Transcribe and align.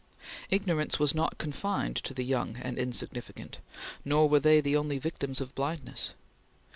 Ignorance 0.49 0.97
was 0.97 1.13
not 1.13 1.37
confined 1.37 1.95
to 1.97 2.15
the 2.15 2.23
young 2.25 2.57
and 2.57 2.75
insignificant, 2.79 3.59
nor 4.03 4.27
were 4.27 4.39
they 4.39 4.59
the 4.59 4.75
only 4.75 4.97
victims 4.97 5.39
of 5.39 5.53
blindness. 5.53 6.15